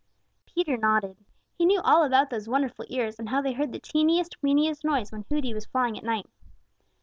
Peter 0.47 0.77
nodded. 0.77 1.15
He 1.55 1.63
knew 1.67 1.79
all 1.81 2.03
about 2.03 2.31
those 2.31 2.49
wonderful 2.49 2.85
ears 2.89 3.19
and 3.19 3.29
how 3.29 3.39
they 3.39 3.53
heard 3.53 3.71
the 3.71 3.77
teeniest, 3.79 4.41
weeniest 4.41 4.83
noise 4.83 5.11
when 5.11 5.25
Hooty 5.29 5.53
was 5.53 5.67
flying 5.67 5.95
at 5.95 6.03
night. 6.03 6.25